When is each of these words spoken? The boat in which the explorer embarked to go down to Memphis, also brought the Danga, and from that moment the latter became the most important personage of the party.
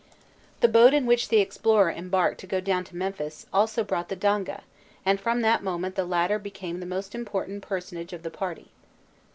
The 0.61 0.67
boat 0.67 0.95
in 0.95 1.05
which 1.05 1.29
the 1.29 1.41
explorer 1.41 1.91
embarked 1.91 2.39
to 2.39 2.47
go 2.47 2.59
down 2.59 2.83
to 2.85 2.95
Memphis, 2.95 3.45
also 3.53 3.83
brought 3.83 4.09
the 4.09 4.15
Danga, 4.15 4.61
and 5.05 5.19
from 5.21 5.41
that 5.41 5.61
moment 5.61 5.93
the 5.93 6.05
latter 6.05 6.39
became 6.39 6.79
the 6.79 6.87
most 6.87 7.13
important 7.13 7.61
personage 7.61 8.11
of 8.11 8.23
the 8.23 8.31
party. 8.31 8.71